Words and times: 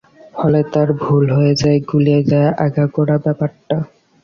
ফলে 0.33 0.59
তার 0.73 0.89
ভুল 1.01 1.25
হয়ে 1.37 1.53
যায়, 1.61 1.79
গুলিয়ে 1.89 2.21
যায় 2.23 2.49
আগাগোড়া 2.65 3.17
ব্যাপারটা। 3.25 3.77